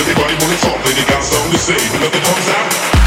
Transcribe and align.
everybody 0.00 0.34
wanna 0.40 0.56
talk, 0.56 0.82
then 0.84 0.96
they 0.96 1.04
got 1.04 1.22
something 1.22 1.52
to 1.52 1.58
say, 1.58 1.76
but 1.92 2.00
nothing 2.00 2.22
comes 2.22 2.48
out. 2.48 2.99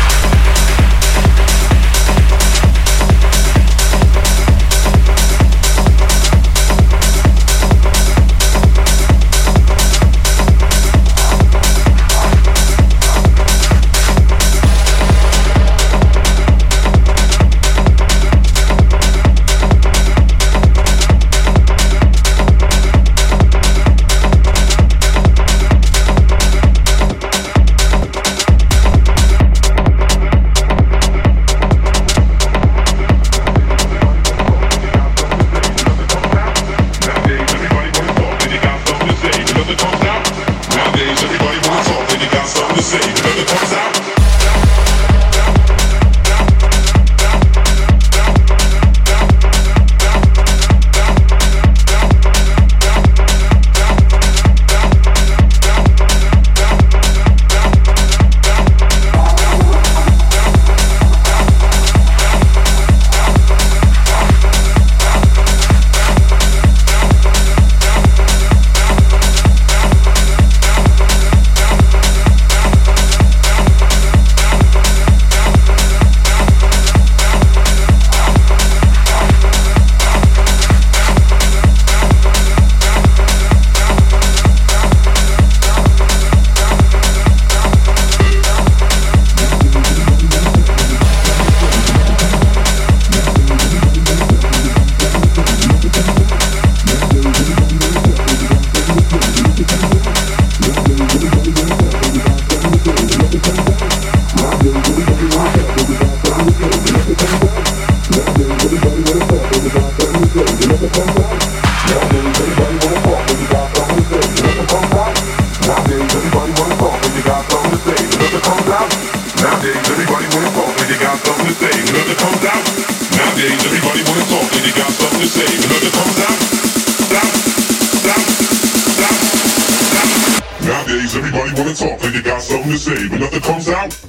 something 132.64 132.72
to 132.72 132.78
say, 132.78 133.08
but 133.10 133.20
nothing 133.20 133.42
comes 133.42 133.70
out. 133.70 134.03